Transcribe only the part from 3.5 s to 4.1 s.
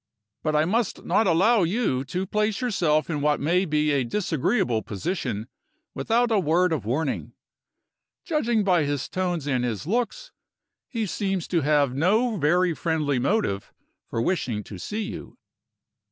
be a